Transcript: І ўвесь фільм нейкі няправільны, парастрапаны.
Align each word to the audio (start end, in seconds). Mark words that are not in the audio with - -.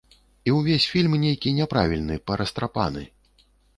І 0.47 0.53
ўвесь 0.59 0.87
фільм 0.93 1.13
нейкі 1.25 1.53
няправільны, 1.59 2.15
парастрапаны. 2.31 3.03